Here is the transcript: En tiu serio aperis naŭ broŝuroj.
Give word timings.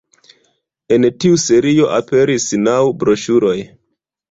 En 0.97 1.05
tiu 1.25 1.37
serio 1.43 1.91
aperis 1.99 2.49
naŭ 2.71 2.81
broŝuroj. 3.05 3.57